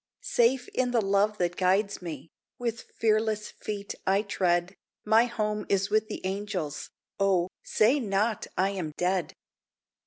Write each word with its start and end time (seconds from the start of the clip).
Safe 0.23 0.67
in 0.69 0.89
the 0.89 0.99
love 0.99 1.37
that 1.37 1.55
guides 1.55 2.01
me, 2.01 2.31
With 2.57 2.85
fearless 2.97 3.51
feet 3.51 3.93
I 4.07 4.23
tread 4.23 4.75
My 5.05 5.25
home 5.25 5.63
is 5.69 5.91
with 5.91 6.07
the 6.07 6.25
angels 6.25 6.89
O, 7.19 7.49
say 7.61 7.99
not 7.99 8.47
I 8.57 8.71
am 8.71 8.93
dead! 8.97 9.35